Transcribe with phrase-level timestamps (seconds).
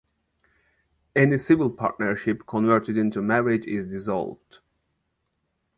[1.15, 4.57] Any civil partnership converted into a marriage is dissolved.